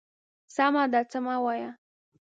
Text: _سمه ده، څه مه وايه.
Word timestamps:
_سمه 0.55 0.83
ده، 0.91 1.01
څه 1.11 1.19
مه 1.25 1.35
وايه. 1.43 1.69